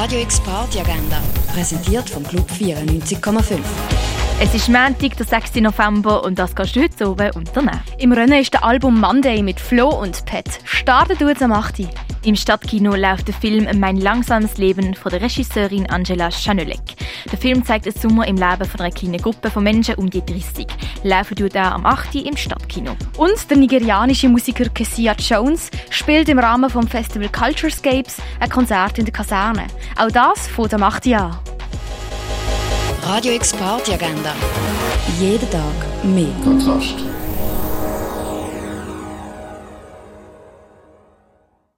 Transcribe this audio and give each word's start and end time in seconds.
Radio 0.00 0.20
X 0.20 0.38
Party 0.38 0.78
Agenda, 0.78 1.20
präsentiert 1.52 2.08
vom 2.08 2.22
Club 2.22 2.48
94,5. 2.52 3.58
Es 4.40 4.54
ist 4.54 4.68
Montag, 4.68 5.16
der 5.16 5.26
6. 5.26 5.56
November 5.56 6.22
und 6.22 6.38
das 6.38 6.54
kannst 6.54 6.76
du 6.76 6.82
heute 6.82 7.10
oben 7.10 7.32
unternehmen. 7.32 7.80
Im 7.98 8.12
Rennen 8.12 8.40
ist 8.40 8.52
der 8.52 8.62
Album 8.62 9.00
Monday 9.00 9.42
mit 9.42 9.58
Flo 9.58 9.88
und 9.88 10.24
Pet. 10.24 10.60
Startet 10.62 11.20
jetzt 11.20 11.42
am 11.42 11.50
8. 11.50 11.88
Im 12.24 12.34
Stadtkino 12.34 12.94
läuft 12.94 13.28
der 13.28 13.34
Film 13.34 13.66
Mein 13.78 13.96
langsames 13.96 14.58
Leben 14.58 14.94
von 14.94 15.10
der 15.10 15.22
Regisseurin 15.22 15.88
Angela 15.88 16.30
Chanulek. 16.30 16.96
Der 17.30 17.38
Film 17.38 17.64
zeigt 17.64 17.86
den 17.86 17.92
Sommer 17.92 18.26
im 18.26 18.36
Leben 18.36 18.64
von 18.64 18.80
einer 18.80 18.90
kleinen 18.90 19.18
Gruppe 19.22 19.50
von 19.50 19.62
Menschen 19.62 19.94
um 19.94 20.10
die 20.10 20.24
30. 20.24 20.66
Laufen 21.04 21.36
tut 21.36 21.54
er 21.54 21.74
am 21.74 21.86
8. 21.86 22.16
im 22.16 22.36
Stadtkino. 22.36 22.96
Und 23.16 23.48
der 23.48 23.56
nigerianische 23.56 24.28
Musiker 24.28 24.68
Kessia 24.68 25.14
Jones 25.18 25.70
spielt 25.90 26.28
im 26.28 26.38
Rahmen 26.38 26.68
vom 26.68 26.88
Festival 26.88 27.28
Culturescapes 27.28 28.16
ein 28.40 28.50
Konzert 28.50 28.98
in 28.98 29.04
der 29.04 29.14
Kaserne. 29.14 29.66
Auch 29.96 30.10
das 30.10 30.48
von 30.48 30.72
am 30.72 30.82
8. 30.82 31.06
an. 31.08 31.38
Radio 33.04 33.32
X 33.32 33.52
Party 33.54 33.94
Agenda. 33.94 34.34
Jeden 35.20 35.50
Tag 35.50 36.04
mehr. 36.04 36.28
Kontrast. 36.44 36.96